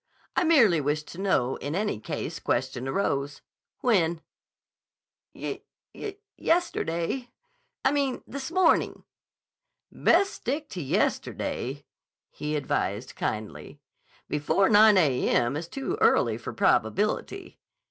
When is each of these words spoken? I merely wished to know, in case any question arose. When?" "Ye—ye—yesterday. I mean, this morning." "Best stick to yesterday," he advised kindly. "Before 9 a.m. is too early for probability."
I 0.35 0.43
merely 0.45 0.81
wished 0.81 1.09
to 1.09 1.19
know, 1.21 1.57
in 1.57 1.73
case 2.01 2.37
any 2.37 2.41
question 2.43 2.87
arose. 2.87 3.43
When?" 3.81 4.21
"Ye—ye—yesterday. 5.33 7.29
I 7.85 7.91
mean, 7.91 8.23
this 8.25 8.49
morning." 8.49 9.03
"Best 9.91 10.31
stick 10.33 10.69
to 10.69 10.81
yesterday," 10.81 11.85
he 12.31 12.55
advised 12.55 13.13
kindly. 13.15 13.79
"Before 14.27 14.69
9 14.69 14.97
a.m. 14.97 15.55
is 15.55 15.67
too 15.67 15.99
early 16.01 16.39
for 16.39 16.51
probability." 16.51 17.59